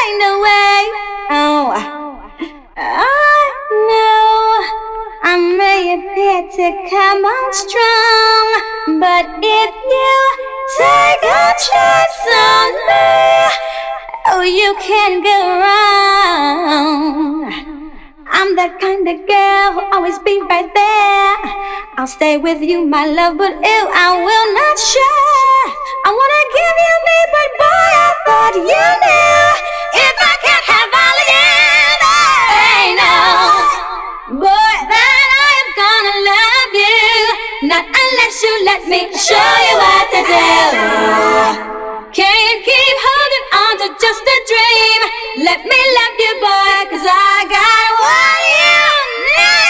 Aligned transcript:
Ain't 0.01 0.17
no 0.17 0.41
way. 0.41 0.89
Oh, 1.29 1.69
I 2.75 3.45
know 3.69 4.41
I 5.21 5.37
may 5.37 5.93
appear 5.93 6.49
to 6.49 6.65
come 6.89 7.21
on 7.23 7.53
strong, 7.53 8.99
but 8.99 9.25
if 9.43 9.71
you 9.85 10.52
take 10.77 11.21
a 11.21 11.53
chance 11.61 12.21
on 12.33 12.71
me, 12.89 13.13
oh, 14.33 14.41
you 14.41 14.73
can't 14.81 15.23
go 15.23 15.37
wrong. 15.61 17.45
I'm 18.25 18.55
that 18.55 18.79
kind 18.81 19.05
of 19.07 19.17
girl 19.29 19.67
who 19.77 19.81
always 19.93 20.17
be 20.25 20.41
right 20.49 20.65
there. 20.73 21.37
I'll 21.97 22.07
stay 22.09 22.37
with 22.37 22.61
you, 22.61 22.85
my 22.87 23.05
love, 23.05 23.37
but 23.37 23.53
ew, 23.53 23.83
I 23.93 24.17
will 24.17 24.47
not 24.57 24.75
share. 24.81 25.65
I 26.05 26.09
wanna 26.09 26.43
give 26.57 26.77
you 26.87 26.95
me, 27.05 27.17
but 27.35 27.49
boy, 27.61 27.89
I 27.93 28.11
thought 28.25 28.55
you 28.57 28.85
knew. 29.03 29.45
If 29.93 30.15
I 30.17 30.33
can't 30.41 30.65
have 30.73 30.89
all 30.89 31.17
of 31.21 31.27
you, 31.29 31.53
there 32.01 32.73
ain't 32.81 32.97
no 32.97 34.41
boy 34.41 34.75
that 34.89 35.21
I 35.37 35.53
am 35.61 35.69
gonna 35.77 36.15
love 36.33 36.73
you. 36.81 37.42
Not 37.63 37.85
unless 37.87 38.43
you 38.43 38.65
let 38.65 38.83
me 38.89 39.07
show 39.15 39.39
you 39.39 39.75
what 39.79 40.11
to 40.11 40.19
do. 40.19 40.35
Can't 42.11 42.59
keep 42.59 42.97
holding 43.07 43.47
on 43.55 43.73
to 43.79 43.87
just 44.03 44.19
a 44.19 44.37
dream. 44.51 44.99
Let 45.47 45.63
me 45.63 45.79
love 45.95 46.15
you, 46.19 46.33
boy, 46.43 46.91
cause 46.91 47.07
I 47.07 47.47
got 47.47 47.87
what 48.03 48.35
you 48.51 48.83
need. 49.31 49.63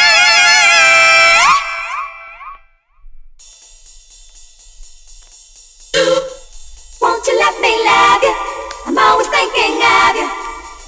Won't 6.98 7.22
you 7.30 7.38
let 7.38 7.62
me 7.62 7.78
love 7.78 8.26
you? 8.26 8.34
I'm 8.90 8.98
always 8.98 9.30
thinking 9.30 9.78
of 9.86 10.18
you. 10.18 10.26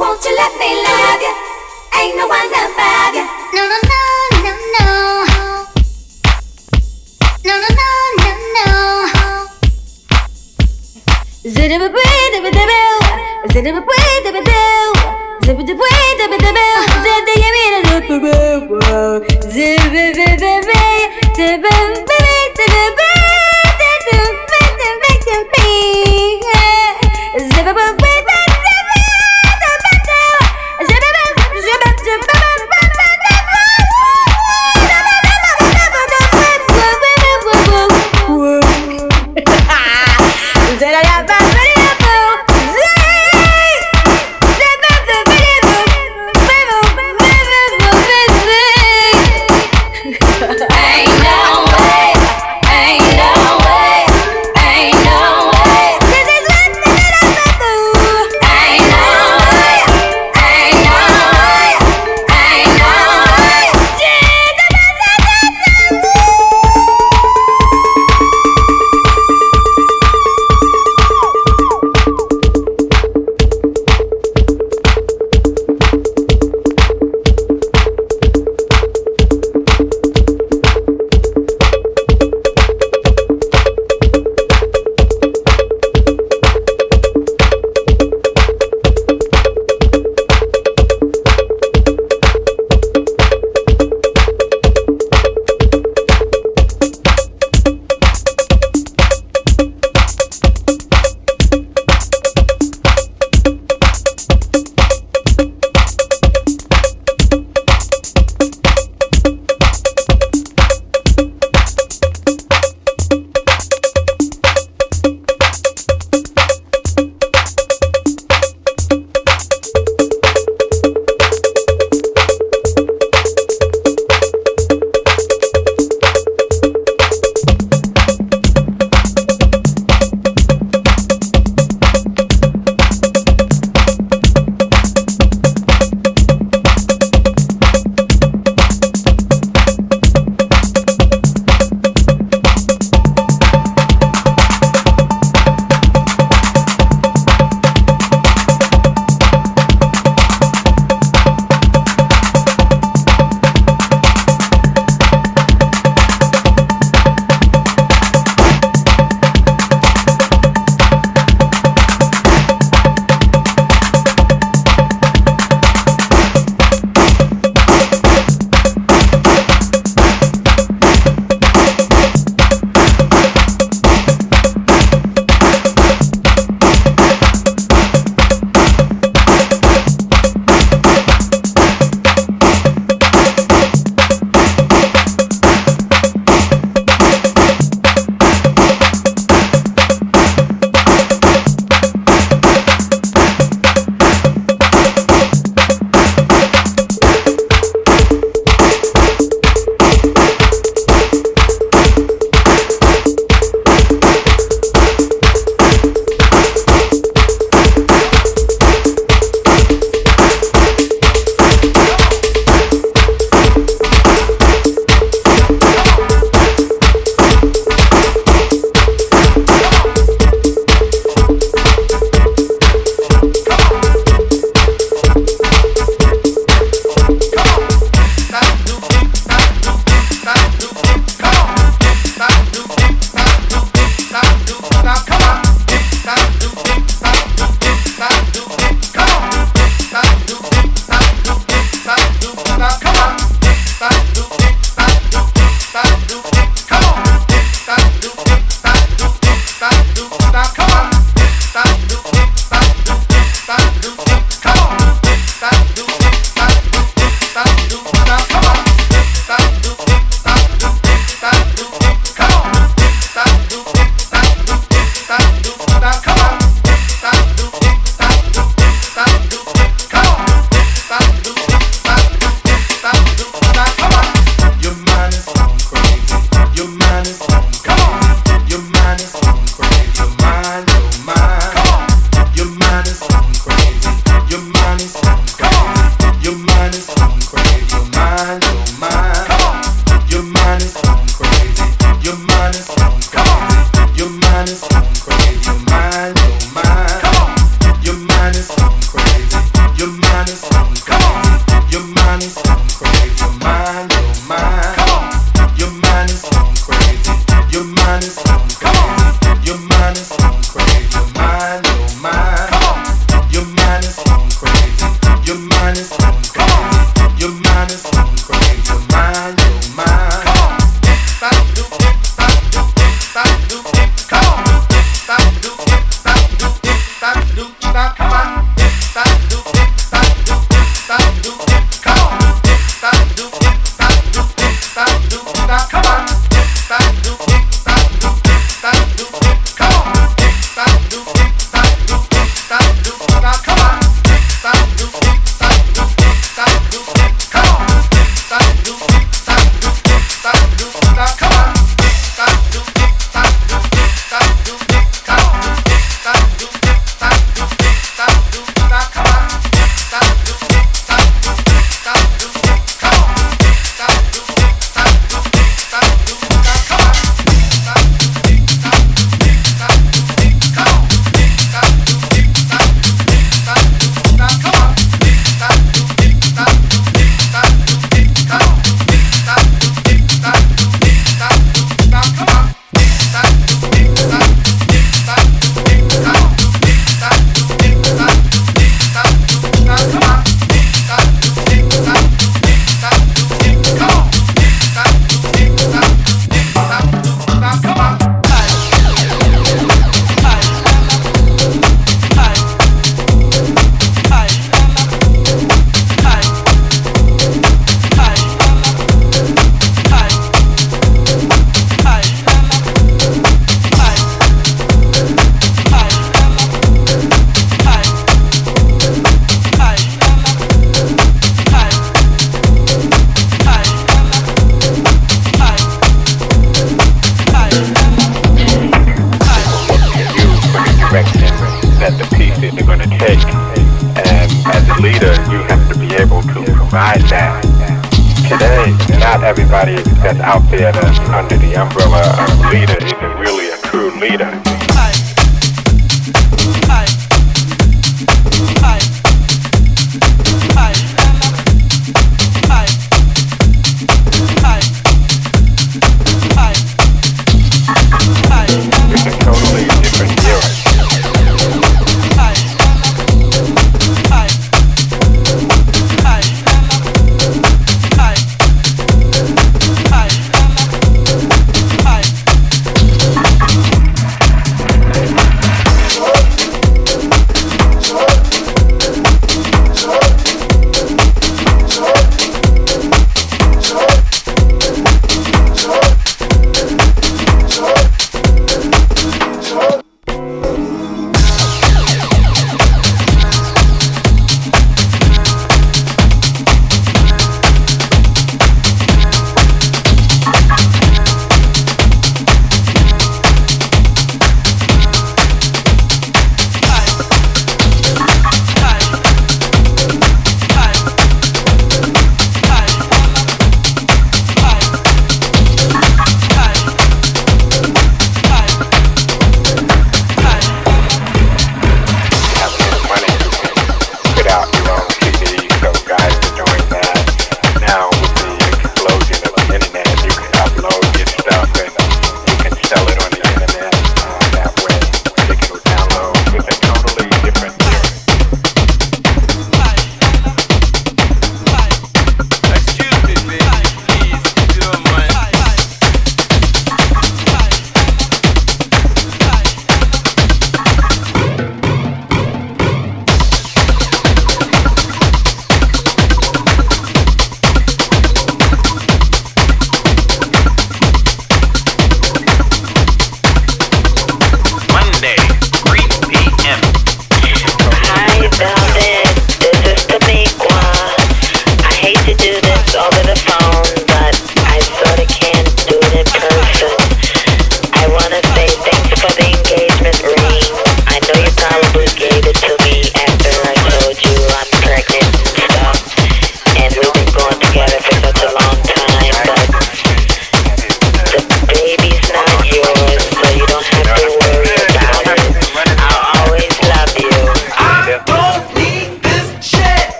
Won't 0.00 0.24
you 0.24 0.32
let 0.40 0.56
me 0.56 0.72
love 0.72 1.20
you? 1.20 1.36
Ain't 2.00 2.16
no 2.16 2.24
one 2.32 2.48
above 2.48 3.12
you. 3.12 3.28
No, 3.52 3.60
no, 3.60 3.76
no, 3.84 3.92
no, 4.40 4.56
no. 4.80 5.63
No, 7.44 7.52
no, 7.52 7.68
no, 7.76 7.88
no, 8.20 8.32
no. 8.54 8.68
Zidababoo-dabadaboo. 11.54 12.94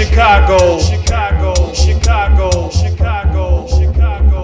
Chicago, 0.00 0.78
Chicago, 0.80 1.74
Chicago, 1.74 2.70
Chicago, 2.70 3.66
Chicago. 3.68 4.42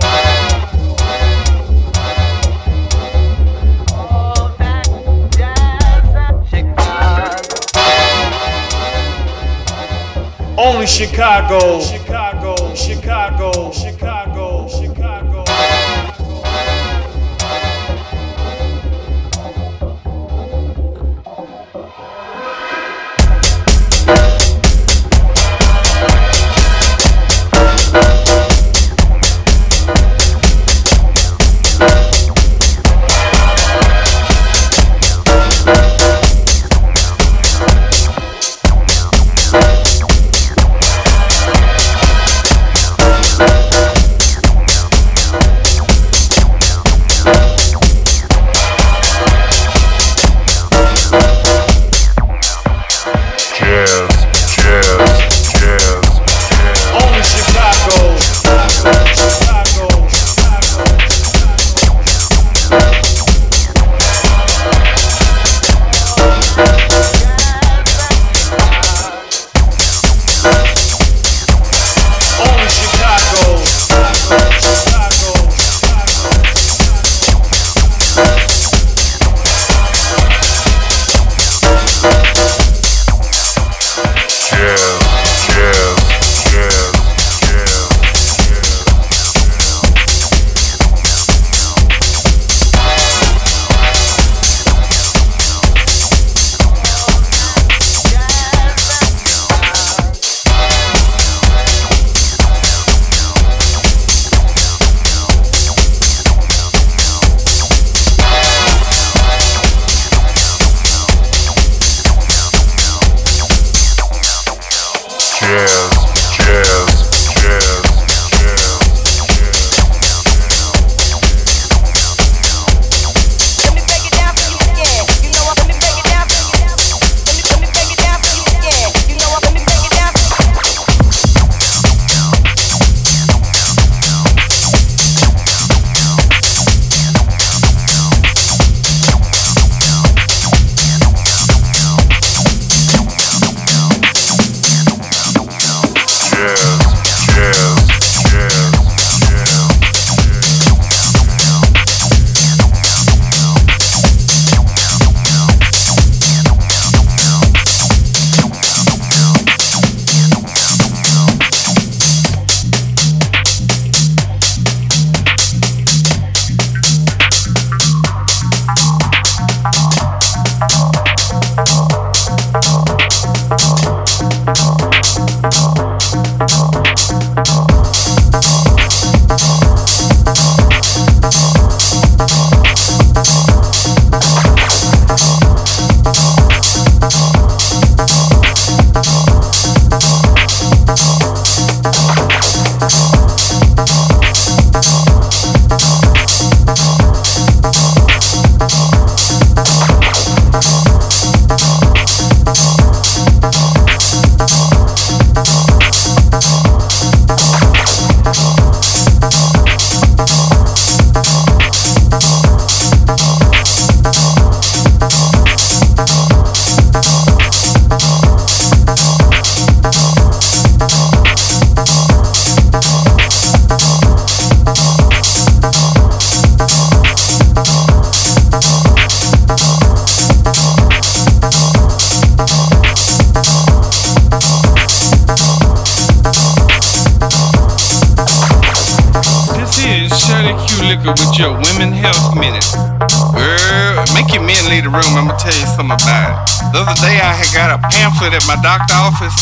Only 10.58 10.86
Chicago. 10.86 11.80
Chicago. 11.80 12.15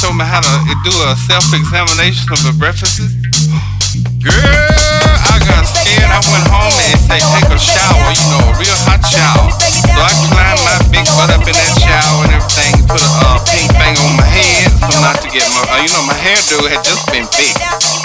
Told 0.04 0.20
me 0.20 0.24
how 0.28 0.44
to 0.44 0.76
do 0.84 0.92
a 1.08 1.16
self-examination 1.16 2.28
of 2.28 2.40
the 2.44 2.52
breakfasts. 2.60 3.00
Girl, 4.20 4.36
I 4.36 5.40
got 5.48 5.64
scared. 5.64 6.12
I 6.12 6.20
went 6.28 6.44
home 6.52 6.76
and 6.76 7.00
say 7.08 7.24
take 7.24 7.48
a 7.48 7.56
shower, 7.56 8.12
you 8.12 8.26
know, 8.28 8.44
a 8.44 8.54
real 8.60 8.76
hot 8.84 9.00
shower. 9.00 9.48
So 9.56 9.96
I 9.96 10.12
climbed 10.28 10.60
my 10.60 10.76
big 10.92 11.08
butt 11.16 11.32
up 11.32 11.48
in 11.48 11.56
that 11.56 11.72
shower 11.80 12.20
and 12.28 12.36
everything, 12.36 12.84
put 12.84 13.00
a 13.00 13.40
pink 13.48 13.72
thing 13.80 13.96
on 13.96 14.12
my 14.20 14.28
head 14.28 14.68
so 14.76 14.92
not 15.00 15.24
to 15.24 15.28
get 15.32 15.48
my, 15.56 15.64
uh, 15.72 15.80
you 15.80 15.88
know, 15.88 16.04
my 16.04 16.16
hairdo 16.20 16.68
had 16.68 16.84
just. 16.84 17.13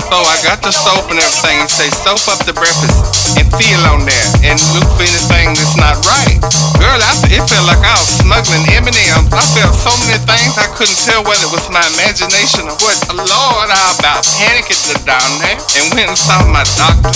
So 0.09 0.17
I 0.25 0.41
got 0.41 0.65
the 0.65 0.73
soap 0.73 1.05
and 1.13 1.21
everything 1.21 1.61
and 1.61 1.69
say 1.69 1.85
soap 1.93 2.25
up 2.33 2.41
the 2.41 2.57
breakfast 2.57 3.37
and 3.37 3.45
feel 3.53 3.77
on 3.93 4.09
there 4.09 4.27
and 4.41 4.57
look 4.73 4.89
for 4.97 5.05
anything 5.05 5.53
that's 5.53 5.77
not 5.77 6.01
right. 6.01 6.41
Girl, 6.81 6.97
I, 6.97 7.13
it 7.29 7.45
felt 7.45 7.65
like 7.69 7.77
I 7.85 7.93
was 7.93 8.17
smuggling 8.17 8.65
M&M's. 8.73 9.29
I 9.29 9.45
felt 9.53 9.77
so 9.77 9.93
many 10.01 10.17
things 10.25 10.57
I 10.57 10.65
couldn't 10.73 10.97
tell 11.05 11.21
whether 11.29 11.45
it 11.45 11.53
was 11.53 11.69
my 11.69 11.85
imagination 11.93 12.65
or 12.65 12.73
what. 12.81 12.97
Lord, 13.21 13.69
I 13.69 13.81
about 14.01 14.25
panicked 14.25 14.81
down 15.05 15.29
there 15.45 15.61
and 15.77 15.85
went 15.93 16.09
and 16.09 16.17
saw 16.17 16.41
my 16.49 16.65
doctor. 16.73 17.13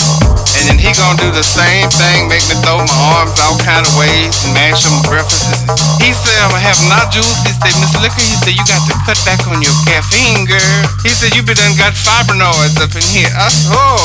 And 0.54 0.62
then 0.70 0.78
he 0.78 0.94
gonna 0.94 1.18
do 1.18 1.34
the 1.34 1.42
same 1.42 1.90
thing, 1.90 2.30
make 2.30 2.46
me 2.46 2.54
throw 2.62 2.78
my 2.78 3.00
arms 3.18 3.34
all 3.42 3.58
kind 3.58 3.82
of 3.82 3.90
ways 3.98 4.30
and 4.46 4.54
mash 4.54 4.86
them 4.86 4.94
breakfasts. 5.10 5.66
He 5.98 6.14
said 6.14 6.38
I'm 6.46 6.54
gonna 6.54 6.62
have 6.62 6.78
nodules. 6.86 7.42
He 7.42 7.50
said, 7.58 7.74
Miss 7.82 7.90
Liquor, 7.98 8.22
he 8.22 8.38
said 8.38 8.54
you 8.54 8.62
got 8.70 8.78
to 8.86 8.94
cut 9.02 9.18
back 9.26 9.42
on 9.50 9.58
your 9.58 9.74
caffeine, 9.82 10.46
girl. 10.46 10.78
He 11.02 11.10
said 11.10 11.34
you 11.34 11.42
been 11.42 11.58
done 11.58 11.74
got 11.74 11.98
fibrinoids 11.98 12.83
up 12.84 12.92
in 12.92 13.08
here. 13.08 13.32
I 13.32 13.48
said, 13.48 13.72
oh 13.72 13.96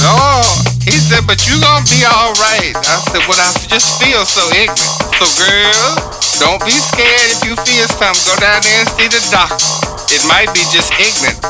Lord. 0.00 0.48
He 0.80 0.96
said, 0.96 1.28
but 1.28 1.44
you 1.44 1.60
gonna 1.60 1.84
be 1.84 2.00
alright. 2.00 2.72
I 2.72 2.96
said, 3.12 3.20
well, 3.28 3.36
I 3.36 3.52
just 3.68 4.00
feel 4.00 4.24
so 4.24 4.40
ignorant. 4.56 4.96
So, 5.20 5.28
girl, 5.36 6.00
don't 6.40 6.64
be 6.64 6.72
scared 6.72 7.28
if 7.28 7.44
you 7.44 7.52
feel 7.60 7.84
something. 7.92 8.24
Go 8.24 8.34
down 8.40 8.64
there 8.64 8.80
and 8.80 8.88
see 8.96 9.06
the 9.12 9.20
doctor. 9.28 9.60
It 10.08 10.24
might 10.32 10.48
be 10.56 10.64
just 10.72 10.96
ignorant. 10.96 11.44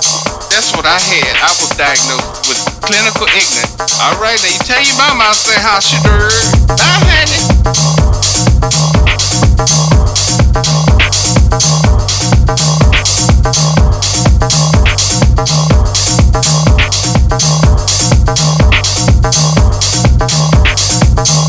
That's 0.51 0.75
what 0.75 0.85
I 0.85 0.99
had. 0.99 1.39
I 1.39 1.55
was 1.55 1.71
diagnosed 1.79 2.51
with 2.51 2.59
clinical 2.83 3.31
ignorance. 3.31 3.79
Alright, 4.03 4.43
now 4.43 4.51
you 4.51 4.61
tell 4.67 4.83
your 4.83 4.99
mama 4.99 5.31
I 5.31 5.39
say 5.39 5.59
how 5.63 5.79
she 5.79 5.97
did. 6.03 6.19
Bye, 6.75 6.99
honey. 7.07 7.43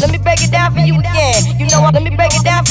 Let 0.04 0.12
me 0.12 0.18
break 0.18 0.44
it 0.44 0.52
down 0.52 0.74
for 0.74 0.82
you 0.82 1.00
again. 1.00 1.58
You 1.58 1.66
know 1.72 1.80
what? 1.80 1.94
Let 1.94 2.04
me 2.04 2.10
break 2.10 2.36
it 2.36 2.44
down. 2.44 2.66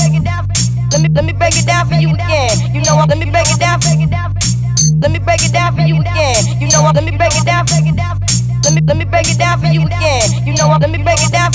Let 0.92 1.00
me 1.00 1.08
let 1.08 1.24
me 1.24 1.32
break 1.32 1.56
it 1.56 1.64
down 1.64 1.88
for 1.88 1.94
you 1.94 2.12
again. 2.12 2.74
You 2.74 2.84
know 2.84 2.96
what? 2.96 3.08
Let 3.08 3.16
me 3.16 3.24
break 3.24 3.48
it 3.48 3.58
down. 3.58 3.80
Let 5.00 5.10
me 5.10 5.18
break 5.18 5.40
it 5.40 5.50
down 5.50 5.74
for 5.74 5.80
you 5.80 5.98
again. 5.98 6.60
You 6.60 6.68
know 6.68 6.82
what? 6.82 6.94
Let 6.94 7.04
me. 7.04 7.16
Break 7.16 7.32
it 7.32 7.46
down. 7.46 7.64
Let 8.64 8.74
me 8.74 8.82
let 8.84 8.96
me 8.98 9.04
break 9.06 9.30
it 9.30 9.38
down 9.38 9.60
for 9.60 9.66
you 9.66 9.80
again. 9.86 10.46
You 10.46 10.54
know 10.56 10.68
what? 10.68 10.82
Let 10.82 10.90
me 10.90 11.02
break 11.02 11.24
it 11.24 11.32
down. 11.32 11.52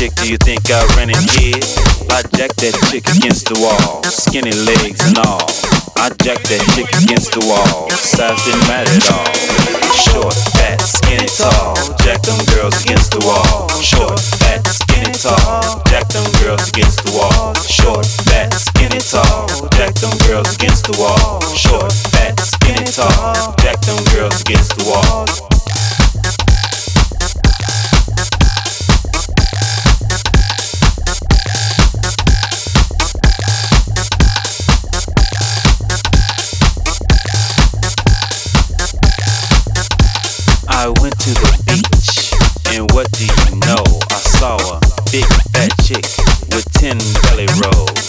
Chick. 0.00 0.14
Do 0.16 0.30
you 0.32 0.38
think 0.40 0.64
I 0.72 0.80
ran 0.96 1.12
and 1.12 1.28
hid? 1.36 1.60
I 2.08 2.24
jacked 2.32 2.56
that 2.64 2.72
chick 2.88 3.04
against 3.04 3.52
the 3.52 3.56
wall, 3.60 4.00
skinny 4.08 4.56
legs 4.64 5.04
and 5.04 5.20
all. 5.20 5.44
I 6.00 6.08
jacked 6.24 6.48
that 6.48 6.64
chick 6.72 6.88
against 7.04 7.36
the 7.36 7.44
wall, 7.44 7.90
size 7.92 8.40
didn't 8.48 8.64
matter 8.64 8.88
at 8.96 9.08
all. 9.12 9.28
Short, 9.92 10.32
fat, 10.56 10.80
skinny, 10.80 11.28
tall, 11.28 11.76
jack 12.00 12.24
them 12.24 12.40
girls 12.48 12.80
against 12.80 13.12
the 13.12 13.20
wall. 13.28 13.68
Short, 13.84 14.16
fat, 14.40 14.64
skinny, 14.64 15.12
tall, 15.12 15.84
jack 15.92 16.08
them 16.08 16.24
girls 16.40 16.64
against 16.72 17.04
the 17.04 17.12
wall. 17.12 17.52
Short, 17.68 18.08
fat, 18.24 18.48
skinny, 18.56 19.04
tall, 19.04 19.68
jack 19.76 19.92
them 20.00 20.16
girls 20.24 20.48
against 20.56 20.88
the 20.88 20.96
wall. 20.96 21.44
Short, 21.52 21.92
fat, 22.08 22.40
skinny, 22.40 22.88
tall, 22.88 23.52
jack 23.60 23.76
them 23.84 24.00
girls 24.16 24.40
against 24.40 24.72
the 24.80 24.84
wall. 24.88 25.28
To 41.20 41.36
the 41.36 41.52
beach, 41.68 42.32
and 42.72 42.88
what 42.96 43.04
do 43.12 43.28
you 43.28 43.52
know? 43.60 43.84
I 44.08 44.20
saw 44.40 44.56
a 44.56 44.80
big 45.12 45.28
fat 45.52 45.68
chick 45.84 46.08
with 46.56 46.64
ten 46.72 46.96
belly 47.28 47.44
rolls. 47.60 48.08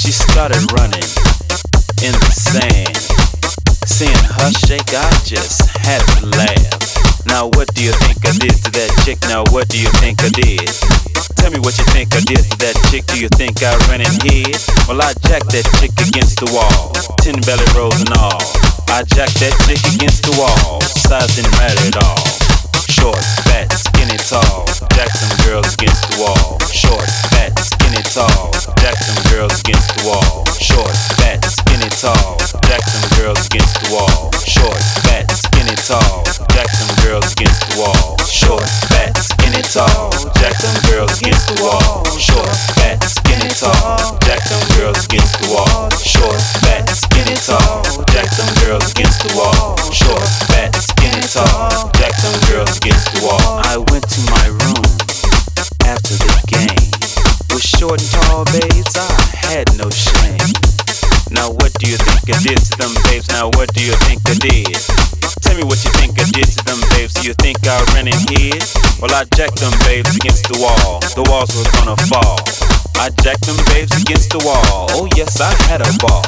She 0.00 0.16
started 0.16 0.64
running 0.72 1.04
in 2.00 2.16
the 2.16 2.32
sand. 2.32 2.96
Seeing 3.84 4.16
her 4.16 4.48
shake, 4.64 4.96
I 4.96 5.12
just 5.28 5.76
had 5.76 6.00
to 6.16 6.32
laugh. 6.32 7.28
Now 7.28 7.52
what 7.52 7.68
do 7.76 7.84
you 7.84 7.92
think 8.00 8.24
I 8.24 8.32
did 8.40 8.56
to 8.64 8.70
that 8.80 8.90
chick? 9.04 9.20
Now 9.28 9.44
what 9.52 9.68
do 9.68 9.76
you 9.76 9.92
think 10.00 10.24
I 10.24 10.32
did? 10.32 10.72
Tell 11.36 11.52
me 11.52 11.60
what 11.60 11.76
you 11.76 11.84
think 11.92 12.16
I 12.16 12.24
did 12.24 12.48
to 12.48 12.56
that 12.64 12.80
chick. 12.88 13.04
Do 13.12 13.20
you 13.20 13.28
think 13.36 13.60
I 13.60 13.76
ran 13.92 14.00
and 14.00 14.16
hid? 14.24 14.56
Well, 14.88 15.04
I 15.04 15.12
jacked 15.28 15.52
that 15.52 15.68
chick 15.76 15.92
against 16.00 16.40
the 16.40 16.48
wall, 16.48 16.96
ten 17.20 17.36
belly 17.44 17.68
rolls 17.76 18.00
and 18.00 18.16
all. 18.16 18.71
I 18.92 19.00
jacked 19.08 19.40
that 19.40 19.56
chick 19.64 19.80
against 19.96 20.20
the 20.20 20.36
wall, 20.36 20.76
size 20.84 21.32
didn't 21.32 21.56
matter 21.56 21.80
at 21.88 21.96
all. 22.04 22.28
Short, 22.92 23.24
fat, 23.48 23.72
skinny, 23.72 24.20
tall, 24.20 24.68
jack 24.92 25.08
them 25.16 25.32
girls 25.48 25.72
against 25.80 26.12
the 26.12 26.20
wall. 26.20 26.60
Short, 26.68 27.08
fat, 27.32 27.56
skinny, 27.56 28.04
tall, 28.12 28.52
jack 28.84 28.92
them 29.00 29.16
girls 29.32 29.56
against 29.64 29.96
the 29.96 30.04
wall. 30.04 30.44
Short, 30.60 30.92
fat, 31.16 31.40
skinny, 31.40 31.88
tall, 31.88 32.36
jack 32.68 32.84
them 32.92 33.04
girls 33.16 33.40
against 33.48 33.80
the 33.80 33.96
wall. 33.96 34.28
Short, 34.44 34.84
fat, 35.08 35.24
skinny, 35.40 35.72
tall, 35.88 36.20
jack 36.52 36.68
them 36.76 36.92
girls 37.00 37.32
against 37.32 37.64
the 37.72 37.80
wall. 37.80 38.20
Short, 38.28 38.68
fat, 38.92 39.16
skinny, 39.16 39.64
tall, 39.72 40.12
jack 40.36 40.52
them 40.60 40.76
girls 40.92 41.16
against 41.16 41.48
the 41.48 41.64
wall. 41.64 42.04
Short, 42.20 42.52
fat, 42.76 43.00
skinny, 43.08 43.48
tall, 43.56 44.20
jack 44.20 44.44
them 44.52 44.60
girls 44.76 45.00
against 45.08 45.40
the 45.40 45.48
wall. 45.48 45.88
Short, 45.96 46.44
fat, 46.60 46.91
the 49.22 49.38
wall. 49.38 49.78
Short, 49.94 50.26
fat, 50.50 50.74
skinny, 50.74 51.22
tall, 51.30 51.90
jack 51.94 52.14
them 52.22 52.34
girls 52.50 52.76
against 52.78 53.14
the 53.14 53.22
wall. 53.22 53.62
I 53.62 53.78
went 53.78 54.02
to 54.02 54.20
my 54.34 54.46
room 54.50 54.82
after 55.86 56.14
the 56.18 56.34
game. 56.50 56.90
With 57.54 57.62
short 57.62 58.02
and 58.02 58.10
tall 58.10 58.44
babes, 58.50 58.94
I 58.98 59.06
had 59.46 59.70
no 59.78 59.86
shame. 59.90 60.50
Now 61.30 61.54
what 61.54 61.70
do 61.78 61.86
you 61.86 61.96
think 62.02 62.34
I 62.34 62.38
did 62.42 62.58
to 62.58 62.72
them 62.82 62.94
babes? 63.06 63.30
Now 63.30 63.46
what 63.54 63.70
do 63.74 63.80
you 63.84 63.94
think 64.10 64.20
I 64.26 64.34
did? 64.42 64.74
Tell 65.40 65.54
me 65.54 65.64
what 65.64 65.78
you 65.86 65.92
think 65.96 66.18
I 66.18 66.26
did 66.34 66.50
to 66.58 66.60
them 66.66 66.80
babes. 66.90 67.14
Do 67.14 67.22
you 67.22 67.34
think 67.38 67.62
I 67.62 67.78
ran 67.94 68.10
and 68.10 68.22
hid? 68.26 68.58
Well, 68.98 69.14
I 69.14 69.24
jacked 69.38 69.62
them 69.62 69.74
babes 69.86 70.10
against 70.16 70.50
the 70.50 70.58
wall. 70.58 70.98
The 71.14 71.22
walls 71.30 71.54
were 71.54 71.68
gonna 71.78 71.96
fall. 72.10 72.42
I 72.98 73.10
jacked 73.22 73.46
them 73.46 73.58
babes 73.70 73.94
against 73.94 74.34
the 74.34 74.42
wall. 74.42 74.90
Oh 74.98 75.06
yes, 75.14 75.40
I 75.40 75.54
had 75.70 75.80
a 75.80 75.90
ball. 76.02 76.26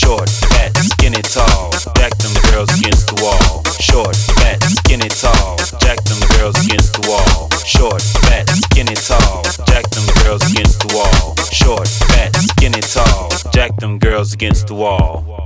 Short, 0.00 0.30
fat, 0.30 0.72
skinny, 0.76 1.20
tall. 1.20 1.72
Jack 1.94 2.16
them 2.24 2.32
girls 2.50 2.72
against 2.72 3.06
the 3.08 3.20
wall. 3.22 3.62
Short, 3.80 4.16
fat, 4.16 4.62
skinny, 4.80 5.10
tall. 5.10 5.58
Jack 5.78 6.02
them 6.04 6.20
girls 6.36 6.56
against 6.64 6.94
the 6.94 7.04
wall. 7.06 7.50
Short, 7.66 8.00
fat, 8.24 8.48
skinny, 8.48 8.94
tall. 8.96 9.44
Jack 9.68 9.84
them 9.90 10.06
girls 10.24 10.42
against 10.50 10.80
the 10.80 10.94
wall. 10.96 11.36
Short, 11.52 11.86
fat, 11.86 12.34
skinny, 12.34 12.80
tall. 12.80 13.28
Jack 13.52 13.76
them 13.76 13.98
girls 13.98 14.32
against 14.32 14.68
the 14.68 14.74
wall. 14.74 15.44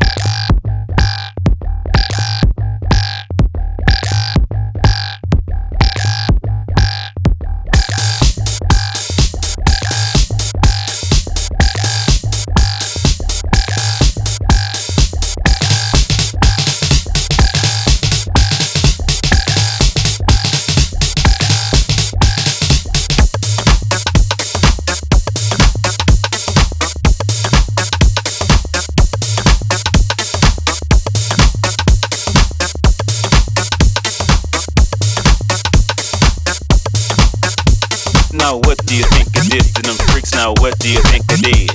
Now 40.35 40.53
what 40.59 40.79
do 40.79 40.91
you 40.91 41.01
think 41.11 41.25
I 41.31 41.37
did? 41.41 41.71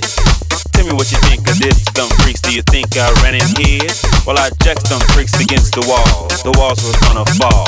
Tell 0.75 0.85
me 0.85 0.93
what 0.93 1.11
you 1.11 1.17
think 1.27 1.43
did 1.59 1.75
to 1.75 1.93
them 1.93 2.07
freaks. 2.23 2.41
Do 2.41 2.53
you 2.53 2.61
think 2.63 2.95
I 2.95 3.11
ran 3.23 3.35
in 3.35 3.47
here? 3.59 3.89
Well, 4.25 4.39
I 4.39 4.49
jacked 4.63 4.89
them 4.89 4.99
freaks 5.11 5.39
against 5.39 5.73
the 5.73 5.83
wall. 5.87 6.27
The 6.43 6.55
walls 6.59 6.83
were 6.83 6.95
gonna 7.07 7.25
fall. 7.35 7.67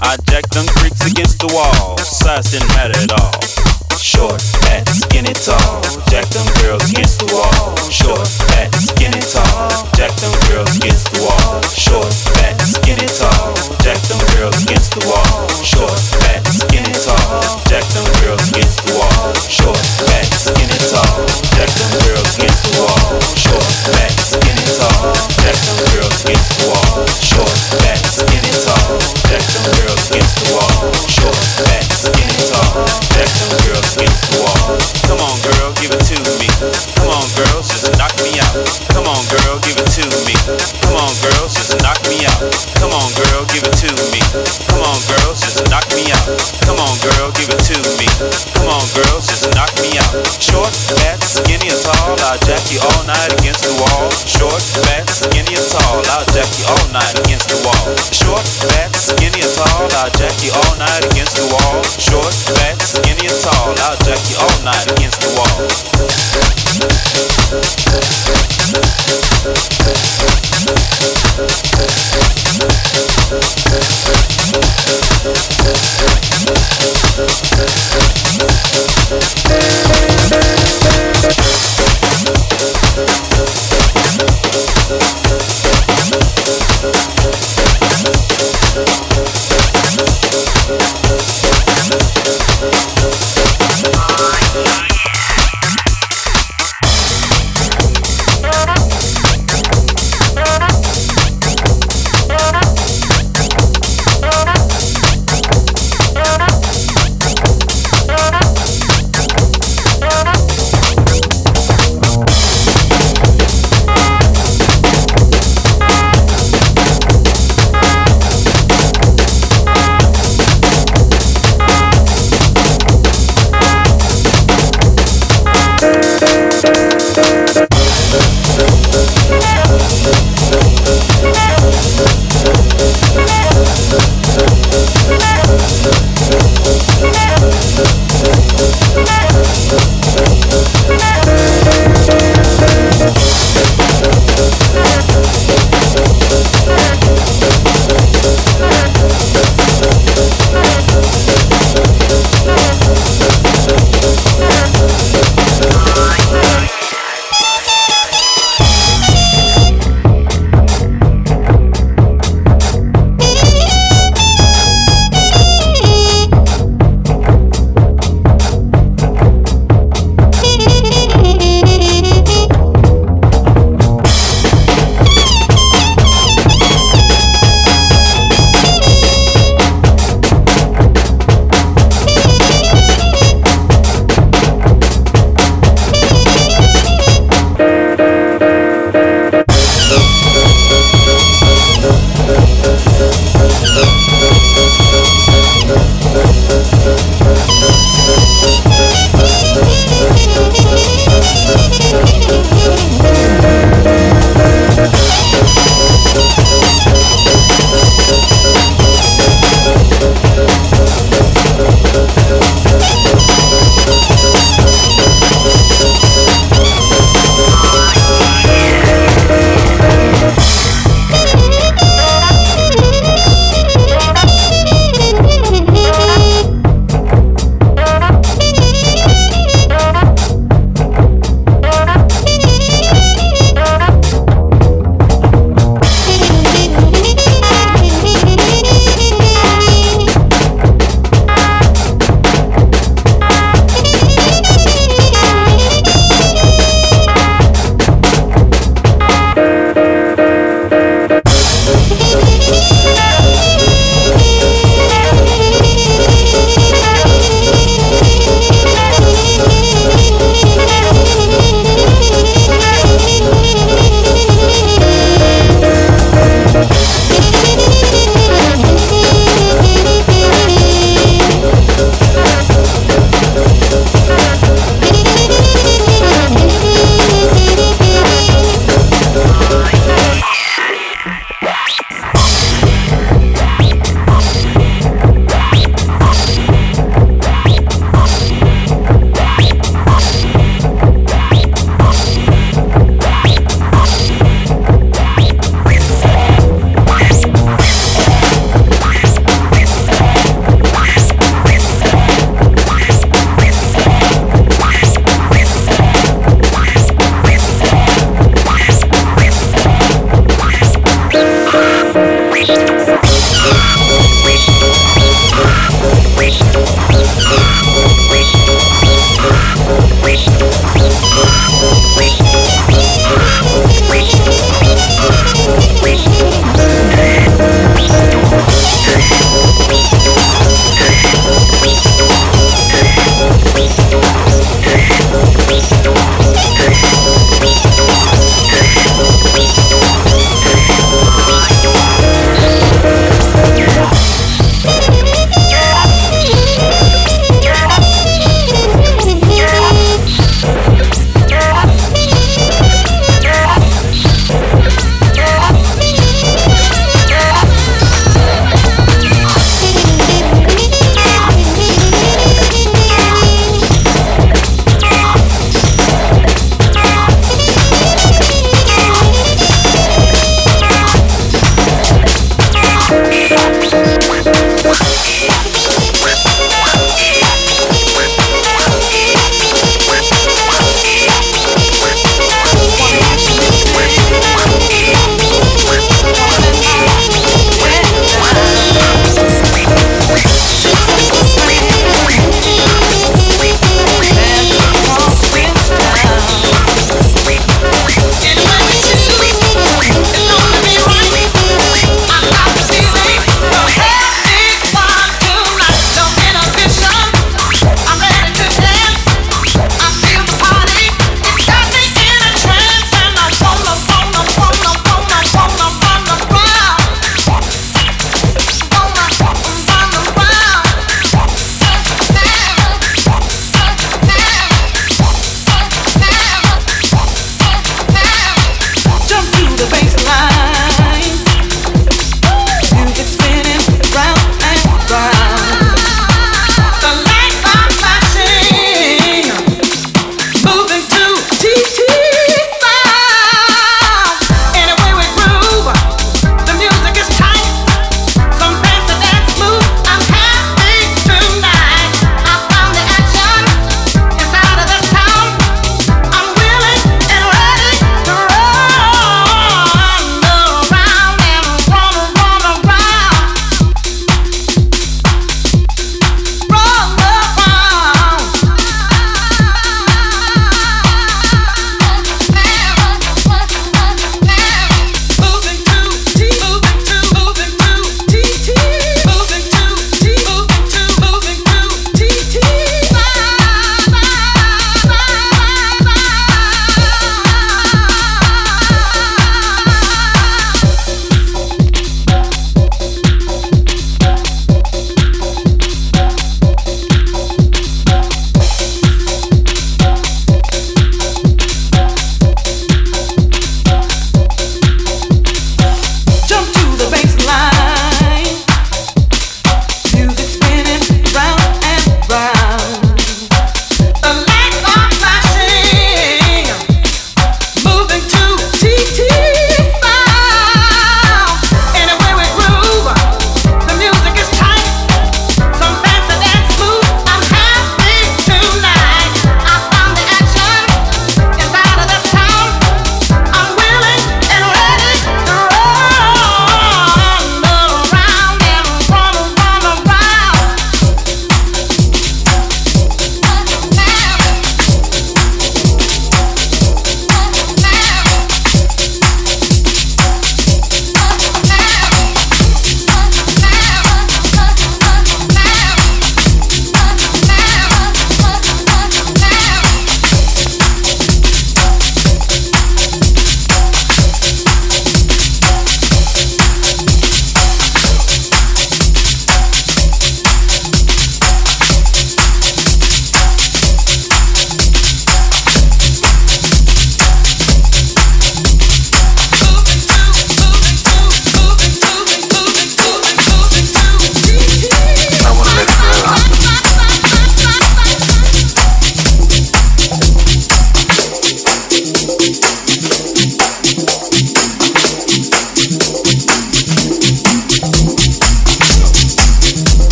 I 0.00 0.16
jacked 0.28 0.52
them 0.52 0.66
freaks 0.76 1.06
against 1.10 1.40
the 1.40 1.48
wall. 1.52 1.96
Size 1.98 2.52
didn't 2.52 2.68
matter 2.68 2.98
at 3.00 3.12
all. 3.12 3.79
Short, 3.98 4.40
fat, 4.62 4.86
skinny, 4.88 5.32
tall. 5.34 5.82
Jack 6.10 6.26
them 6.30 6.46
girls 6.62 6.90
against 6.90 7.18
the 7.20 7.26
wall. 7.34 7.74
Short, 7.90 8.26
fat, 8.46 8.70
skinny, 8.74 9.20
tall. 9.20 9.70
Jack 9.96 10.12
them 10.20 10.32
girls 10.48 10.76
against 10.76 11.10
the 11.12 11.20
wall. 11.24 11.62
Short, 11.74 12.12
fat, 12.36 12.60
skinny, 12.60 13.06
tall. 13.06 13.54
Jack 13.82 13.98
them 14.08 14.20
girls 14.36 14.62
against 14.62 14.92
the 14.94 15.06
wall. 15.06 15.48
Short, 15.64 15.98
fat, 16.20 16.42
skinny, 16.46 16.92
tall. 16.92 17.58
Jack 17.70 17.84
them 17.94 18.06
girls 18.22 18.44
against 18.50 18.78
the 18.84 18.94
wall. 18.98 19.34
Short, 19.48 19.82
fat, 20.06 20.26
skinny, 20.28 20.78
tall. 20.90 21.26
Jack 21.56 21.70
them 21.74 21.90
girls 22.04 22.30
against 22.36 22.62
the 22.66 22.72
wall. 22.82 23.20
Short, 23.34 23.68
fat, 23.88 24.12
skinny, 24.18 24.49
Come 35.08 35.20
on, 35.20 35.40
girl, 35.42 35.72
give 35.74 35.90
it 35.90 36.00
to 36.06 36.16
me. 36.38 36.46
Come 36.94 37.08
on, 37.08 37.26
girls, 37.34 37.68
just 37.68 37.99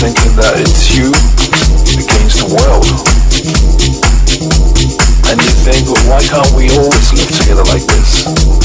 thinking 0.00 0.34
that 0.34 0.56
it's 0.56 0.96
you 0.96 1.12
against 1.92 2.40
the 2.40 2.48
world. 2.56 2.88
And 5.28 5.36
you 5.36 5.52
think, 5.60 5.92
well, 5.92 6.08
why 6.08 6.22
can't 6.24 6.50
we 6.56 6.70
always 6.72 7.12
live 7.12 7.28
together 7.36 7.64
like 7.64 7.84
this? 7.84 8.59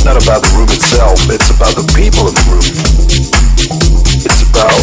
It's 0.00 0.08
not 0.08 0.16
about 0.16 0.40
the 0.40 0.56
room 0.56 0.70
itself, 0.72 1.28
it's 1.28 1.52
about 1.52 1.76
the 1.76 1.84
people 1.92 2.24
in 2.24 2.32
the 2.32 2.46
room. 2.48 2.64
It's 4.24 4.40
about 4.48 4.80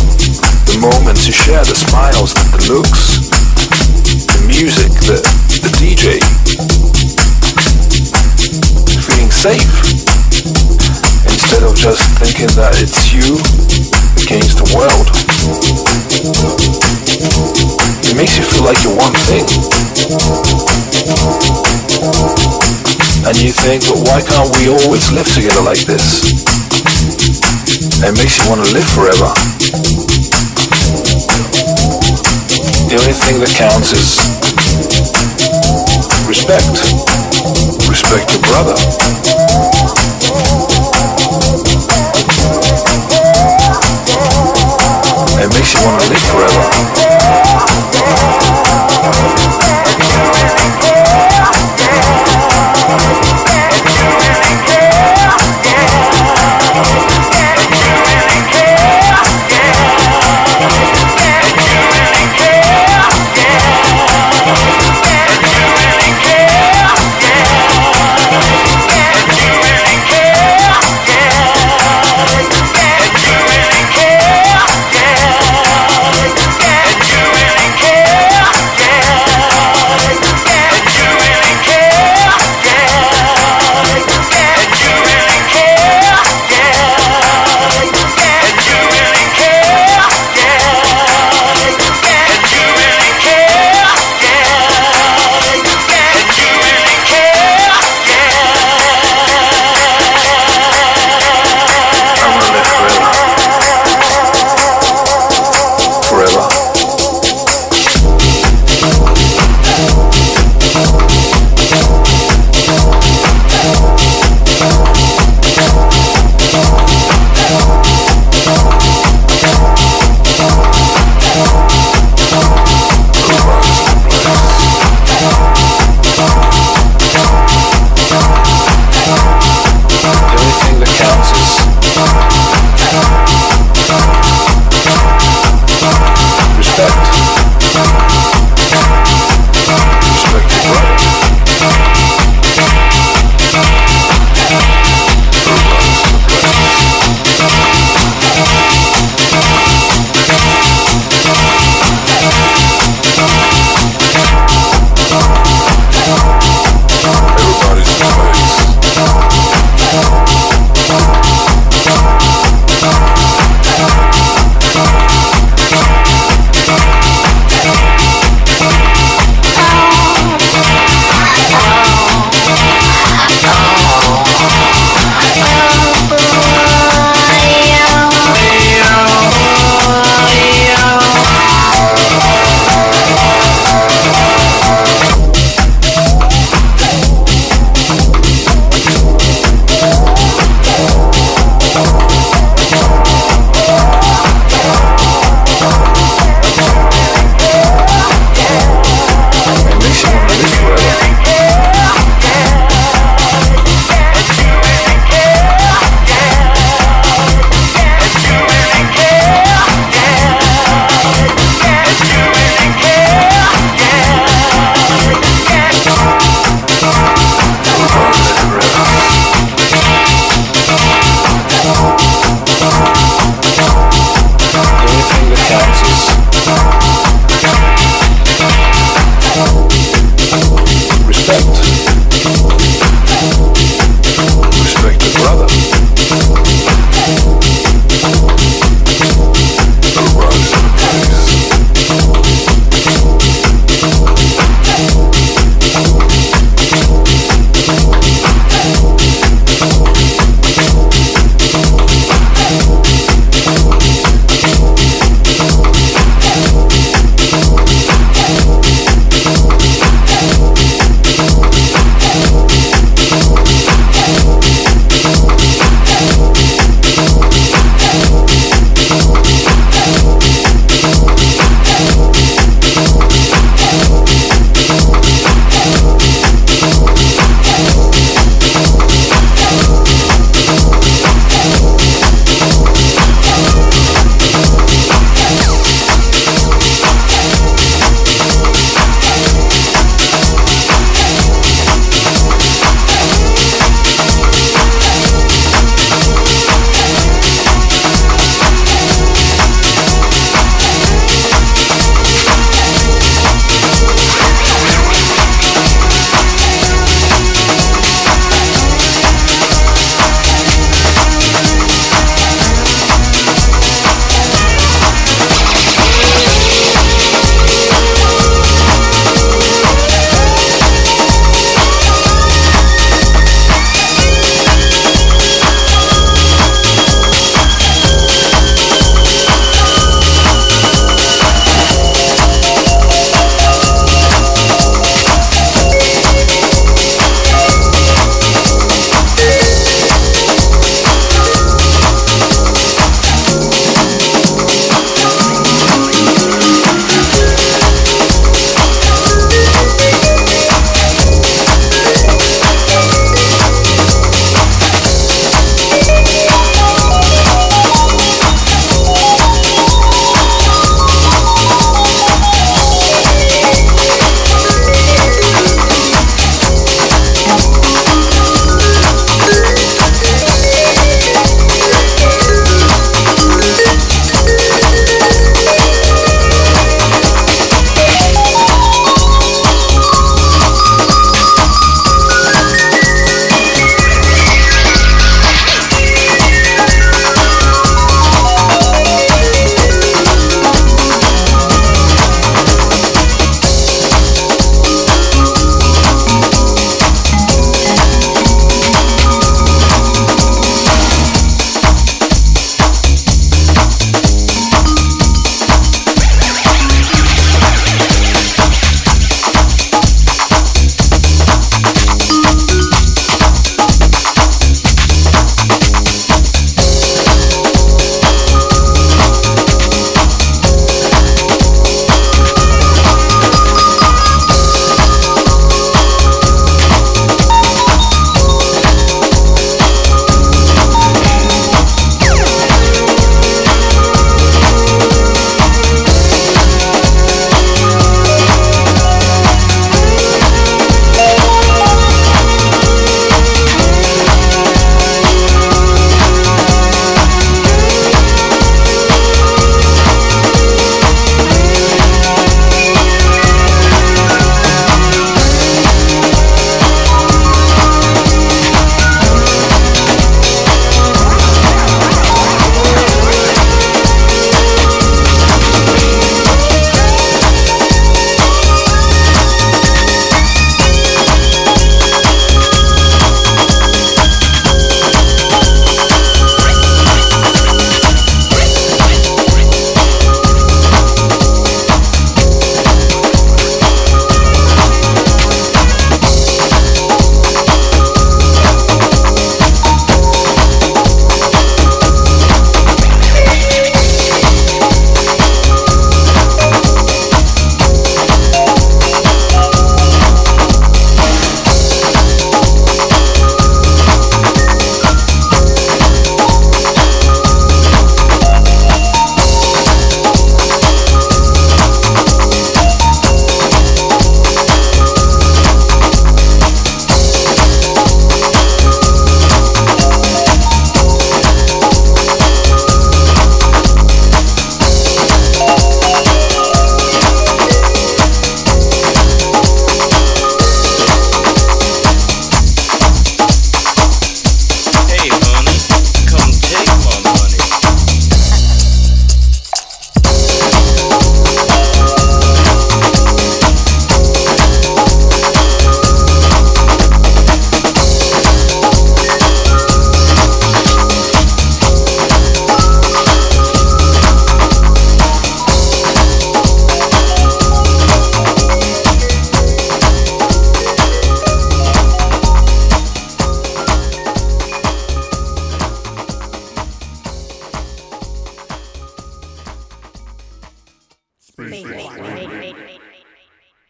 the 0.69 0.77
moments 0.77 1.25
you 1.25 1.33
share, 1.33 1.65
the 1.65 1.73
smiles, 1.73 2.37
the 2.53 2.61
looks, 2.69 3.25
the 4.05 4.45
music, 4.45 4.93
the, 5.09 5.17
the 5.65 5.73
DJ. 5.81 6.21
Feeling 9.01 9.33
safe. 9.33 9.65
Instead 11.25 11.65
of 11.65 11.73
just 11.73 12.05
thinking 12.21 12.53
that 12.53 12.77
it's 12.77 13.09
you 13.09 13.41
against 14.21 14.61
the 14.61 14.69
world. 14.77 15.09
It 18.05 18.13
makes 18.13 18.37
you 18.37 18.45
feel 18.45 18.69
like 18.69 18.77
you're 18.85 18.93
one 18.93 19.17
thing. 19.25 19.49
And 23.25 23.35
you 23.41 23.51
think, 23.51 23.87
but 23.87 24.03
why 24.05 24.21
can't 24.21 24.51
we 24.57 24.69
always 24.69 25.11
live 25.11 25.27
together 25.31 25.61
like 25.61 25.81
this? 25.87 26.21
It 28.03 28.13
makes 28.17 28.37
you 28.37 28.49
want 28.49 28.65
to 28.65 28.69
live 28.73 28.85
forever. 28.85 29.31
The 32.87 32.95
only 32.99 33.13
thing 33.13 33.39
that 33.39 33.51
counts 33.57 33.91
is 33.91 34.21
respect. 36.27 36.77
Respect 37.89 38.31
your 38.33 38.41
brother. 38.43 39.76